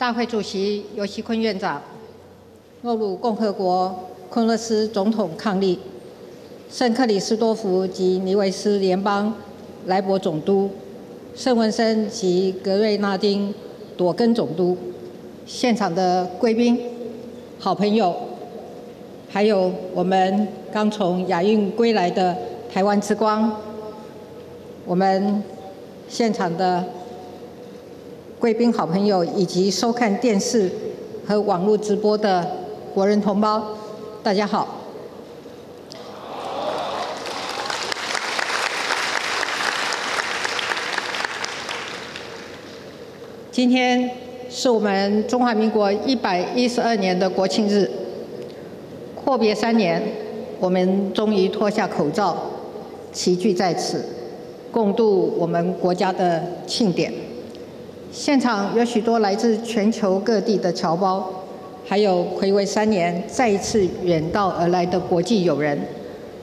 [0.00, 1.78] 大会主席尤熙坤院长、
[2.80, 3.94] 诺鲁共和国
[4.30, 5.76] 昆勒斯总统伉俪、
[6.70, 9.30] 圣克里斯多福及尼维斯联邦
[9.84, 10.70] 莱博总督、
[11.36, 13.52] 圣文森及格瑞纳丁
[13.94, 14.74] 朵根总督、
[15.44, 16.80] 现场的贵宾、
[17.58, 18.16] 好朋友，
[19.28, 22.34] 还有我们刚从亚运归来的
[22.72, 23.54] 台湾之光，
[24.86, 25.42] 我们
[26.08, 26.82] 现场的。
[28.40, 30.72] 贵宾、好朋友以及收看电视
[31.26, 32.50] 和网络直播的
[32.94, 33.62] 国人同胞，
[34.22, 34.66] 大家好。
[43.50, 44.10] 今天
[44.48, 47.90] 是我们中华民国一百一十二年的国庆日，
[49.14, 50.02] 阔别三年，
[50.58, 52.34] 我们终于脱下口罩，
[53.12, 54.02] 齐聚在此，
[54.72, 57.12] 共度我们国家的庆典。
[58.12, 61.32] 现场有许多来自全球各地的侨胞，
[61.86, 65.78] 还有暌违三年再一次远道而来的国际友人。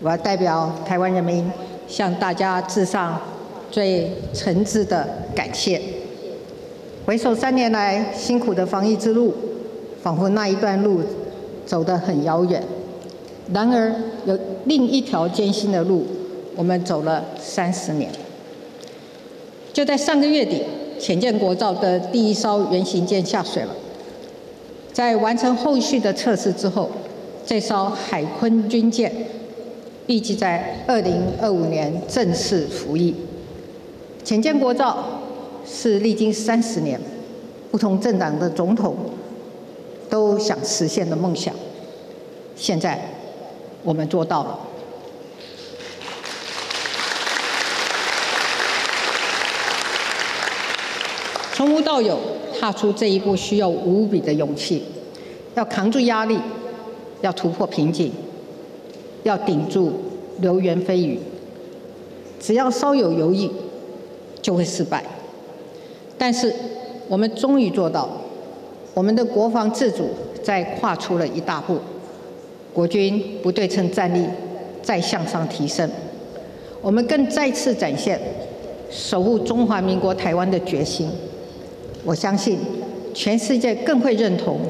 [0.02, 1.52] 我要代表台湾人民
[1.86, 3.20] 向大家致上
[3.70, 5.82] 最诚挚的感谢。
[7.06, 9.34] 回首三年来辛苦的防疫之路，
[10.02, 11.02] 仿佛那一段路
[11.66, 12.64] 走得很遥远。
[13.54, 13.94] 然而
[14.26, 16.06] 有另一条艰辛的路，
[16.56, 18.10] 我们走了三十年。
[19.74, 20.64] 就在上个月底。
[21.00, 23.76] 潜舰国造的第一艘原型舰下水了，
[24.92, 26.90] 在完成后续的测试之后，
[27.46, 29.12] 这艘海鲲军舰
[30.08, 33.16] 预计在二零二五年正式服役。
[34.24, 35.22] 潜舰国造
[35.66, 37.00] 是历经三十年，
[37.72, 38.96] 不同政党的总统
[40.10, 41.54] 都想实现的梦想，
[42.56, 43.00] 现在
[43.84, 44.60] 我们做到了。
[51.58, 52.16] 从无到有，
[52.60, 54.84] 踏出这一步需要无比的勇气，
[55.56, 56.38] 要扛住压力，
[57.22, 58.12] 要突破瓶颈，
[59.24, 59.92] 要顶住
[60.40, 61.18] 流言蜚语。
[62.40, 63.50] 只要稍有犹豫，
[64.40, 65.04] 就会失败。
[66.16, 66.54] 但是
[67.08, 68.08] 我们终于做到，
[68.94, 70.10] 我们的国防自主
[70.44, 71.80] 再跨出了一大步，
[72.72, 74.24] 国军不对称战力
[74.84, 75.90] 再向上提升，
[76.84, 78.22] 我们更再次展现
[78.92, 81.10] 守护中华民国台湾的决心。
[82.08, 82.58] 我相信，
[83.14, 84.62] 全世界更会认同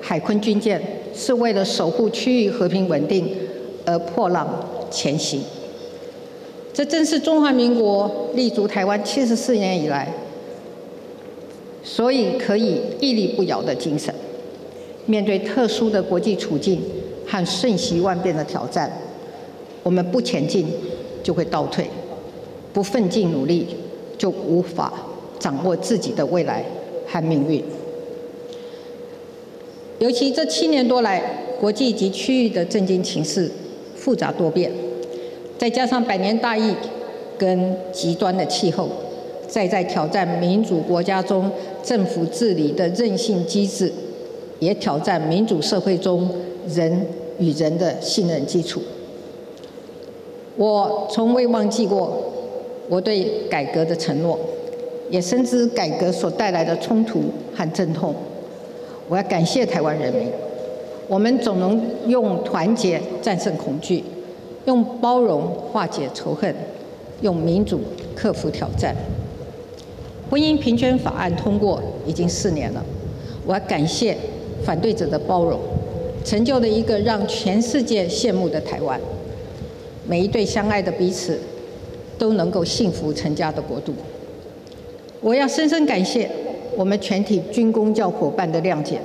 [0.00, 0.80] 海坤军舰
[1.12, 3.28] 是为了守护区域和平稳定
[3.84, 4.48] 而破浪
[4.92, 5.40] 前行。
[6.72, 10.08] 这正是中华民国立足台湾七十四年以来，
[11.82, 14.14] 所以可以屹立不摇的精神。
[15.06, 16.80] 面对特殊的国际处境
[17.26, 18.88] 和瞬息万变的挑战，
[19.82, 20.68] 我们不前进
[21.24, 21.90] 就会倒退，
[22.72, 23.66] 不奋进努力
[24.16, 24.92] 就无法
[25.40, 26.64] 掌握自己的未来。
[27.14, 27.62] 和命运，
[30.00, 31.22] 尤其这七年多来，
[31.60, 33.48] 国际及区域的政经情势
[33.94, 34.68] 复杂多变，
[35.56, 36.74] 再加上百年大疫
[37.38, 38.88] 跟极端的气候，
[39.46, 41.48] 再在挑战民主国家中
[41.84, 43.92] 政府治理的韧性机制，
[44.58, 46.28] 也挑战民主社会中
[46.66, 47.06] 人
[47.38, 48.82] 与人的信任基础。
[50.56, 52.32] 我从未忘记过
[52.88, 54.36] 我对改革的承诺。
[55.10, 58.14] 也深知改革所带来的冲突和阵痛，
[59.08, 60.28] 我要感谢台湾人民。
[61.06, 64.02] 我们总能用团结战胜恐惧，
[64.64, 66.54] 用包容化解仇恨，
[67.20, 67.80] 用民主
[68.16, 68.96] 克服挑战。
[70.30, 72.82] 婚姻平权法案通过已经四年了，
[73.46, 74.16] 我要感谢
[74.64, 75.60] 反对者的包容，
[76.24, 78.98] 成就了一个让全世界羡慕的台湾。
[80.06, 81.38] 每一对相爱的彼此
[82.18, 83.92] 都能够幸福成家的国度。
[85.24, 86.30] 我要深深感谢
[86.76, 89.00] 我们全体军工教伙伴的谅解。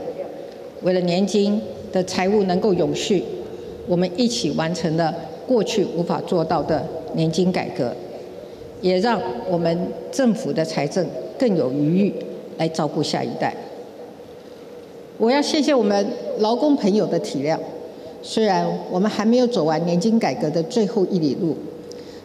[0.81, 1.61] 为了年金
[1.93, 3.23] 的财务能够永续，
[3.87, 5.15] 我们一起完成了
[5.47, 7.95] 过去无法做到的年金改革，
[8.81, 9.17] 也让
[9.49, 11.07] 我们政府的财政
[11.37, 12.13] 更有余裕
[12.57, 13.55] 来照顾下一代。
[15.17, 16.05] 我要谢谢我们
[16.39, 17.57] 劳工朋友的体谅。
[18.21, 21.55] 虽然我们还没有走完年金改革的最后一里路，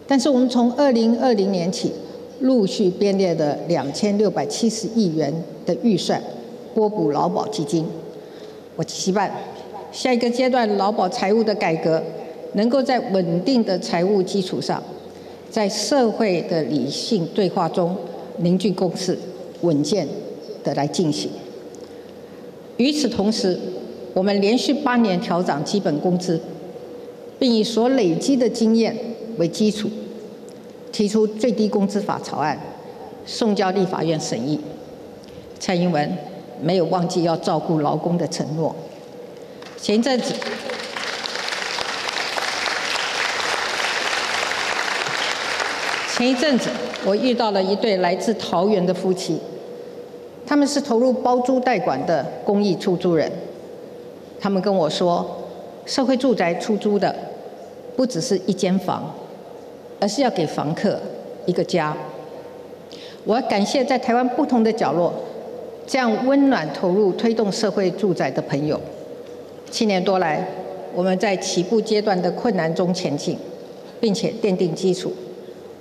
[0.08, 1.93] 但是我们从二零二零年起。
[2.40, 5.32] 陆续编列的两千六百七十亿元
[5.64, 6.22] 的预算
[6.75, 7.86] 拨补劳保基金，
[8.76, 9.31] 我期盼
[9.92, 12.02] 下一个阶段劳保财务的改革
[12.54, 14.82] 能够在稳定的财务基础上，
[15.50, 17.96] 在社会的理性对话中
[18.38, 19.16] 凝聚共识，
[19.62, 20.06] 稳健
[20.62, 21.30] 的来进行。
[22.76, 23.56] 与此同时，
[24.12, 26.40] 我们连续八年调涨基本工资，
[27.38, 28.96] 并以所累积的经验
[29.38, 29.88] 为基础。
[30.94, 32.56] 提出最低工资法草案，
[33.26, 34.61] 送交立法院审议。
[35.58, 36.17] 蔡英文
[36.62, 38.73] 没有忘记要照顾劳工的承诺。
[39.76, 40.32] 前一阵子，
[46.14, 46.70] 前一阵子
[47.05, 49.40] 我遇到了一对来自桃园的夫妻，
[50.47, 53.29] 他们是投入包租代管的公益出租人。
[54.40, 55.44] 他们跟我说，
[55.85, 57.12] 社会住宅出租的
[57.97, 59.12] 不只是一间房，
[60.04, 61.00] 而是要给房客
[61.46, 61.96] 一个家。
[63.24, 65.10] 我要感谢在台湾不同的角落，
[65.86, 68.78] 这样温暖投入推动社会住宅的朋友。
[69.70, 70.46] 七年多来，
[70.94, 73.38] 我们在起步阶段的困难中前进，
[73.98, 75.10] 并且奠定基础。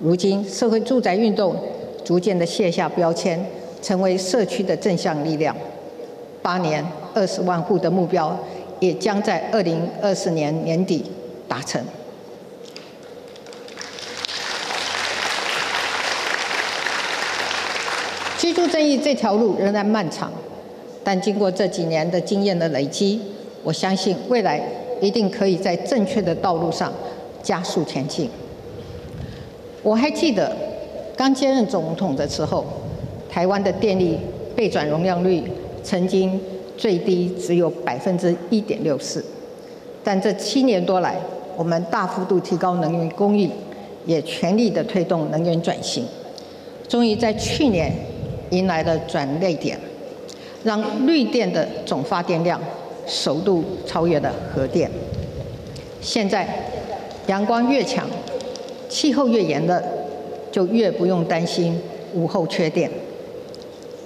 [0.00, 1.54] 如今，社会住宅运动
[2.02, 3.38] 逐渐的卸下标签，
[3.82, 5.54] 成为社区的正向力量。
[6.40, 6.82] 八年
[7.12, 8.34] 二十万户的目标，
[8.80, 11.04] 也将在二零二四年年底
[11.46, 11.84] 达成。
[18.44, 20.30] 居住正义这条路仍然漫长，
[21.02, 23.18] 但经过这几年的经验的累积，
[23.62, 24.62] 我相信未来
[25.00, 26.92] 一定可以在正确的道路上
[27.42, 28.28] 加速前进。
[29.82, 30.54] 我还记得
[31.16, 32.62] 刚接任总统的时候，
[33.30, 34.18] 台湾的电力
[34.54, 35.42] 备转容量率
[35.82, 36.38] 曾经
[36.76, 39.24] 最低只有百分之一点六四，
[40.04, 41.16] 但这七年多来，
[41.56, 43.50] 我们大幅度提高能源供应，
[44.04, 46.04] 也全力的推动能源转型，
[46.86, 47.90] 终于在去年。
[48.50, 49.78] 迎来了转捩点，
[50.62, 52.60] 让绿电的总发电量
[53.06, 54.90] 首度超越了核电。
[56.00, 56.46] 现在
[57.26, 58.06] 阳光越强，
[58.88, 59.82] 气候越炎热，
[60.52, 61.80] 就越不用担心
[62.14, 62.90] 午后缺电。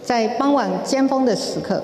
[0.03, 1.83] 在傍晚尖峰的时刻，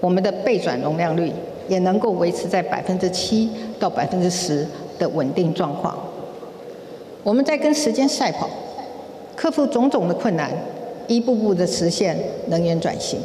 [0.00, 1.30] 我们的备转容量率
[1.68, 4.66] 也能够维持在百分之七到百分之十
[4.98, 5.98] 的稳定状况。
[7.22, 8.48] 我们在跟时间赛跑，
[9.34, 10.50] 克服种种的困难。
[11.06, 12.16] 一步步的实现
[12.48, 13.18] 能源转型。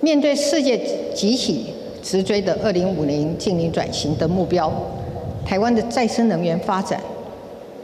[0.00, 0.78] 面对世界
[1.14, 1.66] 集体
[2.02, 4.72] 直追的二零五零净零转型的目标，
[5.44, 7.00] 台湾的再生能源发展、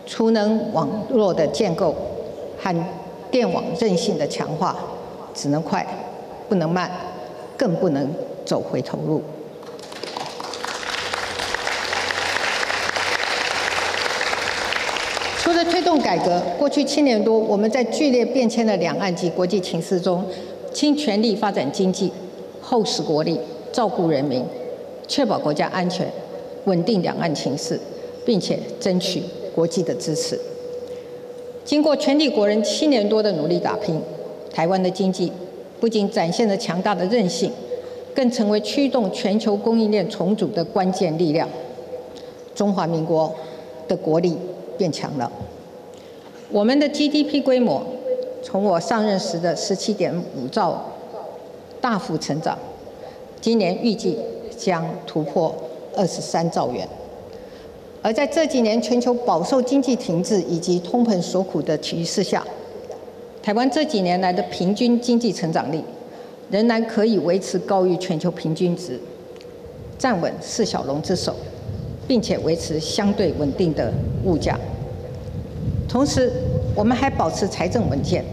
[0.07, 1.95] 储能网络的建构
[2.57, 2.87] 和
[3.31, 4.77] 电网韧性的强化，
[5.35, 5.85] 只能快，
[6.49, 6.91] 不能慢，
[7.57, 8.09] 更不能
[8.45, 9.21] 走回头路。
[15.45, 20.25] 除了推动改革，过去七年多，我们在剧烈变迁的两岸及国际情势中，
[20.73, 22.11] 倾全力发展经济，
[22.63, 23.39] 厚实国力，
[23.71, 24.43] 照顾人民，
[25.07, 26.11] 确保国家安全，
[26.65, 27.79] 稳定两岸情势，
[28.25, 29.23] 并且争取
[29.55, 30.41] 国际的支持。
[31.63, 34.01] 经过全体国人七年多的努力打拼，
[34.51, 35.31] 台湾的经济
[35.79, 37.53] 不仅展现了强大的韧性，
[38.15, 41.47] 更成为驱动全球供应链重组的关键力量。
[42.55, 43.31] 中华民国
[43.87, 44.35] 的国力。
[44.77, 45.31] 变强了，
[46.51, 47.85] 我们的 GDP 规模
[48.43, 50.85] 从我上任时的十七点五兆
[51.81, 52.59] 大幅成长，
[53.41, 54.19] 今年预计
[54.57, 55.55] 将突破
[55.97, 56.89] 二十三兆元。
[58.03, 62.47] 而在这几年全球饱受经济停滞以及通膨所苦的局势下，
[63.43, 65.83] 台湾这几年来的平均经济成长率
[66.51, 69.01] 仍然可以维持高于全球平均值，
[69.99, 71.35] 站稳四小龙之首。
[72.07, 73.93] 并且维持相对稳定的
[74.25, 74.59] 物价，
[75.89, 76.33] 同时
[76.75, 78.25] 我们还保持财政稳健，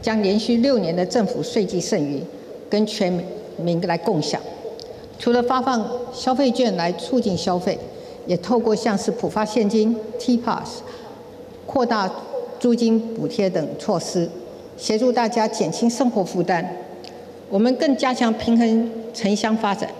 [0.00, 2.22] 将连续六年的政府税计剩余
[2.70, 3.12] 跟全
[3.56, 4.40] 民来共享。
[5.18, 7.76] 除了发放消费券来促进消费，
[8.26, 10.82] 也透过像是普发现金、T Pass、
[11.66, 12.08] 扩大
[12.60, 14.28] 租金补贴等措施，
[14.76, 16.64] 协助大家减轻生活负担。
[17.50, 19.90] 我们更加强平衡城乡发展。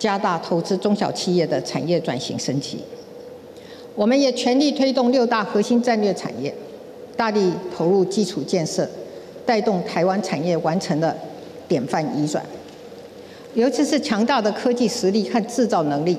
[0.00, 2.78] 加大投资中小企业的产业转型升级，
[3.94, 6.52] 我们也全力推动六大核心战略产业，
[7.18, 8.88] 大力投入基础建设，
[9.44, 11.14] 带动台湾产业完成了
[11.68, 12.42] 典范移转。
[13.52, 16.16] 尤其是强大的科技实力和制造能力，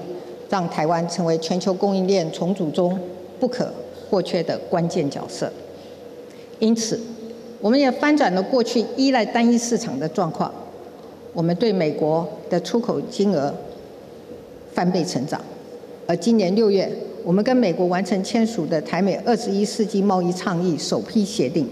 [0.48, 2.96] 让台湾成为全球供应链重组中
[3.40, 3.74] 不可
[4.12, 5.52] 或缺的关键角色。
[6.60, 7.00] 因此，
[7.60, 10.54] 我们也翻转了过去依赖单一市场的状况，
[11.34, 13.52] 我们对美国的出口金额。
[14.74, 15.40] 翻倍成长，
[16.08, 16.90] 而今年六月，
[17.24, 21.68] 我们跟美国完成签署的台美二十一世纪贸易倡议首批协定，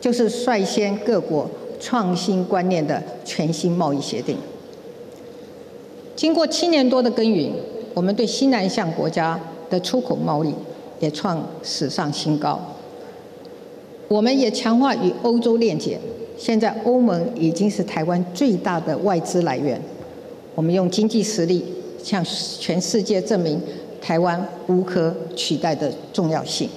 [0.00, 1.48] 就是率先各国
[1.80, 4.36] 创新观念的全新贸易协定。
[6.16, 7.52] 经过七年多的耕耘，
[7.94, 9.38] 我们对西南向国家
[9.70, 10.52] 的出口贸易
[11.00, 12.60] 也创史上新高。
[14.08, 15.98] 我们也强化与欧洲链接，
[16.36, 19.80] 现在欧盟已经是台湾最大的外资来源。
[20.54, 21.64] 我们用经济实力。
[22.02, 22.24] 向
[22.58, 23.60] 全世界证明
[24.00, 26.68] 台湾无可取代的重要性。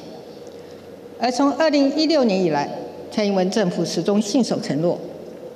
[1.19, 2.69] 而从二零一六年以来，
[3.11, 4.99] 蔡英文政府始终信守承诺，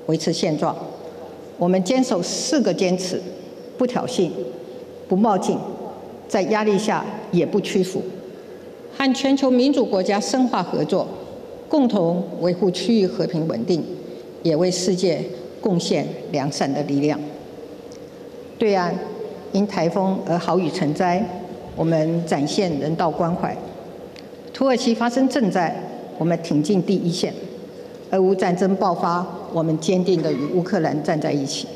[0.08, 0.76] 维持现状。
[1.58, 3.22] 我们坚守四个坚持：
[3.78, 4.32] 不挑衅、
[5.08, 5.58] 不冒进，
[6.28, 8.02] 在压力下也不屈服，
[8.98, 11.06] 和全球民主国家深化合作，
[11.68, 13.84] 共同维护区域和平稳定，
[14.42, 15.22] 也为世界
[15.60, 17.20] 贡献良善的力量。
[18.58, 18.98] 对岸
[19.52, 21.24] 因台风而豪雨成灾，
[21.76, 23.50] 我们展现人道关怀；
[24.54, 25.76] 土耳其发生震灾，
[26.18, 27.32] 我们挺进第一线；
[28.12, 31.68] 俄乌战争爆发，我们坚定地与乌克兰站在一起。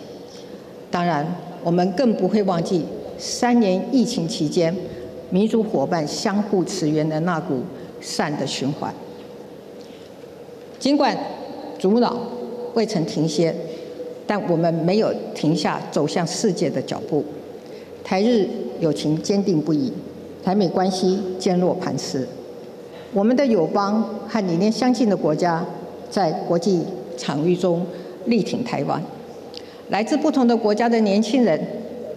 [0.92, 1.26] 当然，
[1.64, 2.86] 我们更不会忘记
[3.18, 4.76] 三年疫情期间
[5.30, 7.62] 民主伙伴相互驰援的那股
[8.00, 8.94] 善的循环。
[10.80, 11.18] 尽管
[11.80, 12.16] 阻挠
[12.74, 13.56] 未曾停歇。
[14.26, 17.22] 但我们没有停下走向世界的脚步，
[18.04, 18.48] 台日
[18.80, 19.92] 友情坚定不移，
[20.44, 22.28] 台美关系坚若磐石。
[23.14, 25.66] 我们的友邦和理念相近的国家，
[26.10, 26.82] 在国际
[27.18, 27.86] 场域中
[28.26, 29.02] 力挺台湾。
[29.90, 31.60] 来自不同的国家的年轻人，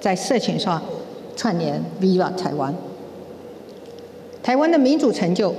[0.01, 0.83] 在社群上
[1.37, 2.75] 串联 Viva 台湾。
[4.43, 5.55] 台湾的民主成就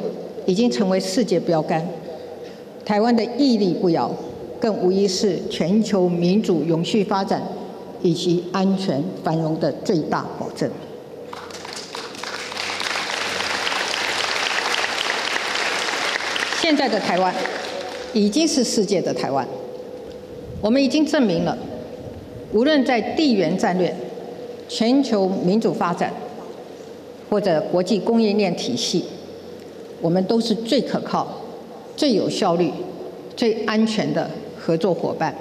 [0.45, 1.87] 已经成为世界标杆，
[2.83, 4.11] 台湾的屹立不摇。
[4.59, 7.39] 更无疑是全球民主永续发展
[8.01, 10.69] 以及安全繁荣的最大保证。
[16.59, 17.33] 现在的台湾
[18.13, 19.47] 已经是世界的台湾，
[20.61, 21.57] 我们已经证明了，
[22.51, 23.95] 无论在地缘战略、
[24.67, 26.13] 全球民主发展
[27.29, 29.05] 或者国际供应链体系，
[30.01, 31.27] 我们都是最可靠、
[31.95, 32.71] 最有效率、
[33.35, 34.29] 最安全的。
[34.59, 35.33] 合作伙伴，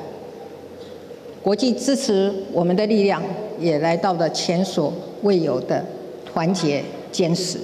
[1.47, 3.23] 国际支持我们的力量
[3.61, 5.81] 也来到了前所未有的
[6.25, 7.57] 团结坚实。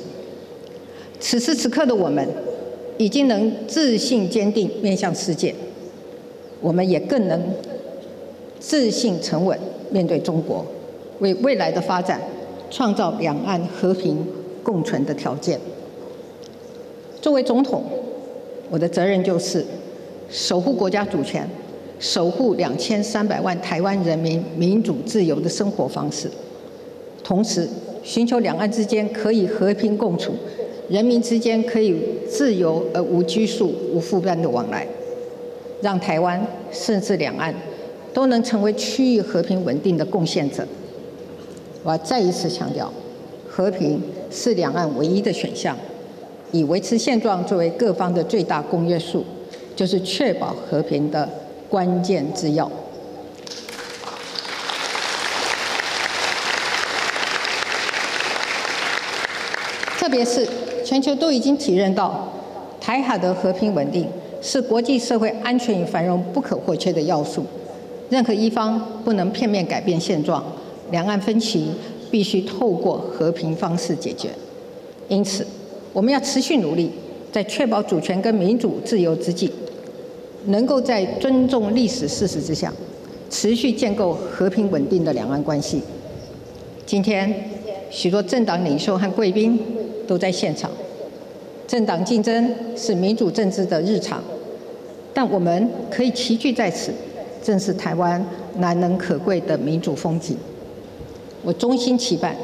[1.19, 2.25] 此时此刻的我们，
[2.97, 5.53] 已经能自信坚定面向世界，
[6.61, 7.43] 我们也更能
[8.61, 9.59] 自信沉稳
[9.91, 10.65] 面对中国，
[11.19, 12.21] 为未来的发展
[12.71, 14.25] 创造两岸和平
[14.62, 15.59] 共存的条件。
[17.21, 17.83] 作为总统，
[18.71, 19.67] 我的责任就是。
[20.31, 21.47] 守护国家主权，
[22.02, 26.28] 守护两千三百万台湾人民民主自由的生活方式，
[27.23, 27.68] 同时
[28.02, 30.35] 寻求两岸之间可以和平共处，
[30.88, 31.97] 人民之间可以
[32.28, 34.85] 自由而无拘束、无负担的往来，
[35.80, 37.54] 让台湾甚至两岸
[38.12, 40.66] 都能成为区域和平稳定的贡献者。
[41.85, 42.92] 我要再一次强调，
[43.49, 45.76] 和平是两岸唯一的选项，
[46.50, 49.25] 以维持现状作为各方的最大公约数。
[49.75, 51.26] 就是确保和平的
[51.73, 52.71] 关键之要。
[59.99, 60.47] 特别是
[60.85, 62.31] 全球都已经体认到，
[62.79, 64.07] 台海的和平稳定
[64.43, 67.47] 是国际社会安全与繁荣不可或缺的要素。
[68.11, 70.45] 任何一方不能片面改变现状，
[70.91, 71.71] 两岸分歧
[72.11, 74.29] 必须透过和平方式解决。
[75.09, 75.47] 因此，
[75.95, 76.91] 我们要持续努力，
[77.33, 79.50] 在确保主权跟民主自由之际。
[80.47, 82.73] 能够在尊重历史事实之下，
[83.31, 85.81] 持续建构和平稳定的两岸关系。
[86.85, 87.33] 今天，
[87.91, 89.59] 许多政党领袖和贵宾
[90.07, 90.71] 都在现场。
[91.67, 94.23] 政党竞争是民主政治的日常，
[95.15, 96.93] 但我们可以齐聚在此，
[97.43, 98.23] 正是台湾
[98.57, 100.37] 难能可贵的民主风景。
[101.43, 102.37] 我衷心期盼，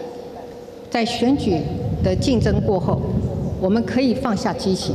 [0.89, 1.61] 在选举
[2.03, 3.01] 的竞争过后，
[3.61, 4.95] 我们可以放下激情，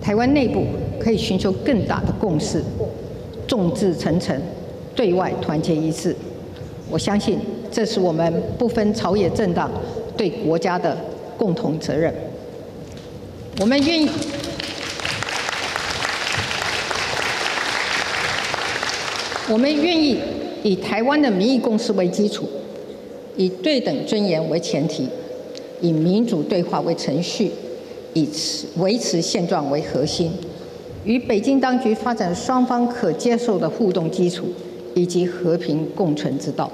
[0.00, 0.64] 台湾内部。
[1.04, 2.64] 可以寻求更大的共识，
[3.46, 4.34] 众志成城，
[4.96, 6.16] 对外团结一致。
[6.88, 7.38] 我相信，
[7.70, 9.70] 这是我们不分朝野政党
[10.16, 10.96] 对国家的
[11.36, 12.10] 共同责任。
[13.60, 14.08] 我们愿意，
[19.50, 20.18] 我们愿意
[20.62, 22.48] 以台湾的民意共识为基础，
[23.36, 25.06] 以对等尊严为前提，
[25.82, 27.50] 以民主对话为程序，
[28.14, 28.26] 以
[28.78, 30.32] 维持现状为核心。
[31.04, 34.46] 与北京当局发展双方可接受的互动基础，
[34.94, 36.70] 以及和平共存之道。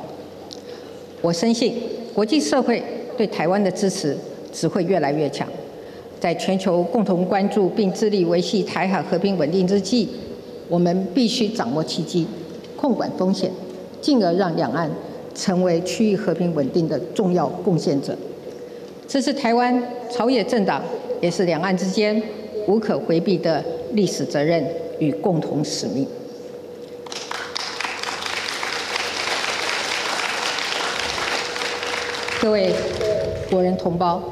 [1.20, 1.74] 我深信，
[2.14, 2.82] 国际社会
[3.16, 4.16] 对台湾的支持
[4.52, 5.46] 只会越来越强。
[6.20, 10.08] 在全球共同关注并致力维系台海和平稳定之际，
[10.68, 12.26] 我们必须掌握契机，
[12.76, 13.50] 控管风险，
[14.00, 14.88] 进而让两岸
[15.34, 18.16] 成为区域和平稳定的重要贡献者。
[19.08, 20.80] 这是台湾朝野政党，
[21.20, 22.22] 也是两岸之间
[22.68, 23.64] 无可回避的。
[23.92, 24.64] 历史责任
[24.98, 26.06] 与共同使命。
[32.40, 32.72] 各位
[33.50, 34.22] 国人同胞，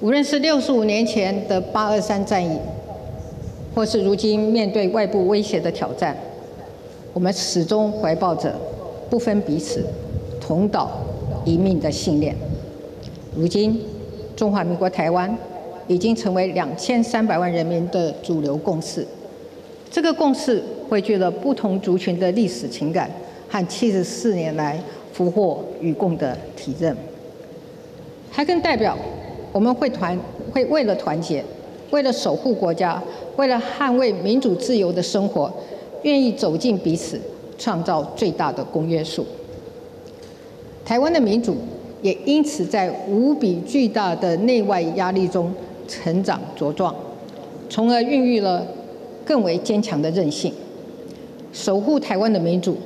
[0.00, 2.58] 无论是六十五年前的八二三战役，
[3.74, 6.14] 或是如今面对外部威胁的挑战，
[7.14, 8.54] 我们始终怀抱着
[9.08, 9.82] 不分彼此、
[10.38, 10.90] 同岛
[11.44, 12.36] 一命的信念。
[13.34, 13.80] 如今，
[14.36, 15.34] 中华民国台湾
[15.88, 19.06] 已经成为两千三百万人民的主流共识。
[19.90, 23.10] 这个共识汇聚了不同族群的历史情感
[23.48, 24.78] 和七十四年来
[25.12, 26.94] 福祸与共的体认，
[28.30, 28.96] 还更代表
[29.52, 30.18] 我们会团
[30.52, 31.42] 会为了团结，
[31.90, 33.02] 为了守护国家，
[33.36, 35.50] 为了捍卫民主自由的生活，
[36.02, 37.18] 愿意走进彼此，
[37.56, 39.24] 创造最大的公约数。
[40.84, 41.56] 台湾的民主
[42.02, 45.52] 也因此在无比巨大的内外压力中
[45.86, 46.94] 成长茁壮，
[47.68, 48.66] 从而孕育了。
[49.24, 50.54] 更为坚强的韧性，
[51.52, 52.76] 守护台湾的民主，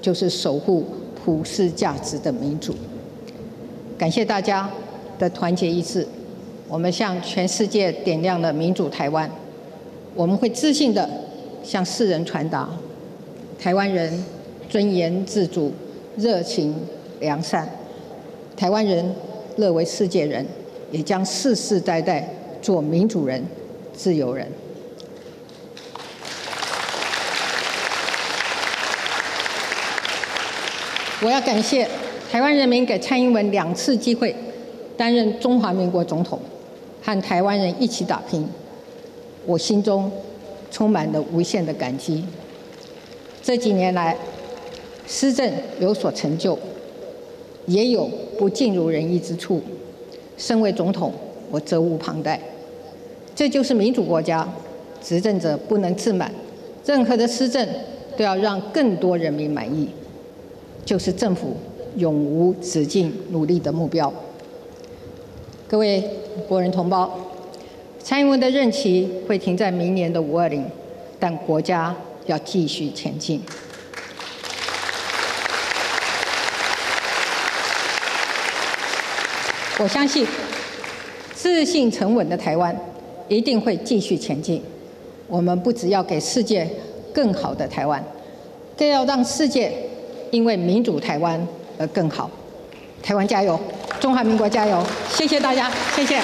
[0.00, 0.84] 就是守护
[1.16, 2.72] 普世价值的民主。
[3.98, 4.70] 感谢大家
[5.18, 6.06] 的团结一致，
[6.68, 9.28] 我们向全世界点亮了民主台湾。
[10.14, 11.10] 我们会自信的
[11.64, 12.70] 向世人传达：
[13.58, 14.24] 台湾人
[14.68, 15.72] 尊严自主、
[16.16, 16.72] 热情
[17.18, 17.68] 良善，
[18.56, 19.12] 台湾人
[19.56, 20.46] 乐为世界人，
[20.92, 22.28] 也将世世代代
[22.60, 23.44] 做民主人、
[23.92, 24.50] 自由人。
[31.22, 31.86] 我要感谢
[32.30, 34.34] 台湾人民给蔡英文两次机会
[34.96, 36.40] 担任中华民国总统，
[37.02, 38.48] 和台湾人一起打拼，
[39.44, 40.10] 我心中
[40.70, 42.24] 充满了无限的感激。
[43.42, 44.16] 这几年来，
[45.06, 46.58] 施政有所成就，
[47.66, 49.62] 也有不尽如人意之处。
[50.38, 51.12] 身为总统，
[51.50, 52.40] 我责无旁贷。
[53.34, 54.46] 这就是民主国家，
[55.02, 56.32] 执政者不能自满，
[56.84, 57.66] 任何的施政
[58.16, 59.88] 都要让更多人民满意。
[60.84, 61.56] 就是政府
[61.96, 64.12] 永无止境努力的目标。
[65.68, 66.02] 各位
[66.48, 67.16] 国人同胞，
[68.02, 70.64] 蔡英文的任期会停在明年的五二零，
[71.18, 71.94] 但国家
[72.26, 73.40] 要继续前进。
[79.78, 80.26] 我相信，
[81.40, 82.76] 自信沉稳的台湾
[83.26, 84.62] 一定会继续前进。
[85.26, 86.68] 我们不只要给世界
[87.14, 88.04] 更好的台湾，
[88.76, 89.72] 更要让世界。
[90.30, 91.40] 因为民主台湾
[91.78, 92.30] 而更好，
[93.02, 93.58] 台湾加油，
[93.98, 94.84] 中华民国加油！
[95.08, 96.20] 谢谢大家，谢谢。